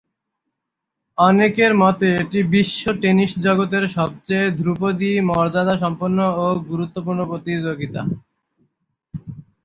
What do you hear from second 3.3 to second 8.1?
জগতের সবচেয়ে ধ্রুপদী, মর্যাদাসম্পন্ন ও গুরুত্বপূর্ণ প্রতিযোগিতা।